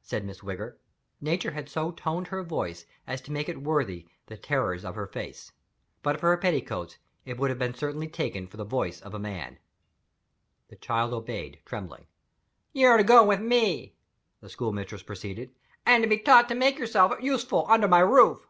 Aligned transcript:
said 0.00 0.24
Miss 0.24 0.40
Wigger. 0.40 0.78
Nature 1.20 1.50
had 1.50 1.68
so 1.68 1.90
toned 1.92 2.28
her 2.28 2.42
voice 2.42 2.86
as 3.06 3.20
to 3.20 3.30
make 3.30 3.46
it 3.46 3.60
worthy 3.62 4.04
of 4.04 4.08
the 4.28 4.36
terrors 4.38 4.86
of 4.86 4.94
her 4.94 5.06
face. 5.06 5.52
But 6.00 6.18
for 6.18 6.30
her 6.30 6.38
petticoats, 6.38 6.96
it 7.26 7.36
would 7.36 7.50
have 7.50 7.58
been 7.58 7.74
certainly 7.74 8.08
taken 8.08 8.46
for 8.46 8.56
the 8.56 8.64
voice 8.64 9.02
of 9.02 9.12
a 9.12 9.18
man. 9.18 9.58
The 10.68 10.76
child 10.76 11.12
obeyed, 11.12 11.60
trembling. 11.66 12.06
"You 12.72 12.86
are 12.88 12.96
to 12.96 13.04
go 13.04 13.18
away 13.18 13.36
with 13.36 13.46
me," 13.46 13.96
the 14.40 14.48
school 14.48 14.72
mistress 14.72 15.02
proceeded, 15.02 15.54
"and 15.84 16.02
to 16.02 16.08
be 16.08 16.20
taught 16.20 16.48
to 16.48 16.54
make 16.54 16.78
yourself 16.78 17.12
useful 17.20 17.66
under 17.68 17.86
my 17.86 18.00
roof." 18.00 18.48